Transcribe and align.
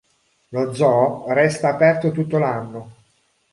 Lo 0.49 0.73
zoo 0.73 1.25
resta 1.31 1.67
aperto 1.69 2.09
tutto 2.11 2.39
l'anno. 2.39 2.93